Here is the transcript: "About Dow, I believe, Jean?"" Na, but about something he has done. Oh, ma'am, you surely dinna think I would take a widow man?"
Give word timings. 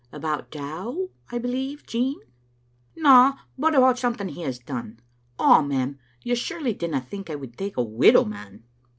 "About 0.11 0.49
Dow, 0.49 1.09
I 1.31 1.37
believe, 1.37 1.85
Jean?"" 1.85 2.15
Na, 2.95 3.37
but 3.55 3.75
about 3.75 3.99
something 3.99 4.29
he 4.29 4.41
has 4.41 4.57
done. 4.57 4.99
Oh, 5.37 5.61
ma'am, 5.61 5.99
you 6.23 6.33
surely 6.33 6.73
dinna 6.73 6.99
think 7.01 7.29
I 7.29 7.35
would 7.35 7.55
take 7.55 7.77
a 7.77 7.83
widow 7.83 8.25
man?" 8.25 8.63